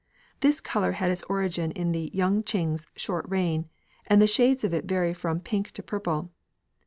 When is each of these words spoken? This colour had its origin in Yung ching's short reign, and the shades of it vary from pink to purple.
This 0.39 0.59
colour 0.61 0.93
had 0.93 1.11
its 1.11 1.21
origin 1.29 1.69
in 1.73 1.93
Yung 1.93 2.41
ching's 2.43 2.87
short 2.95 3.23
reign, 3.29 3.69
and 4.07 4.19
the 4.19 4.25
shades 4.25 4.63
of 4.63 4.73
it 4.73 4.85
vary 4.85 5.13
from 5.13 5.39
pink 5.41 5.69
to 5.73 5.83
purple. 5.83 6.31